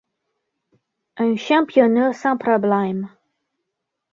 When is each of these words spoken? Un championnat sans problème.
Un 1.17 1.35
championnat 1.35 2.11
sans 2.13 2.35
problème. 2.35 3.07